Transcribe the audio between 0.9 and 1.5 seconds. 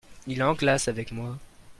moi.